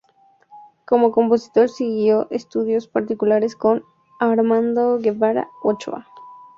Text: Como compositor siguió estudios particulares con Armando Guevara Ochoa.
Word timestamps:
Como 0.87 1.11
compositor 1.11 1.69
siguió 1.69 2.25
estudios 2.31 2.87
particulares 2.87 3.55
con 3.55 3.83
Armando 4.19 4.97
Guevara 4.97 5.47
Ochoa. 5.61 6.07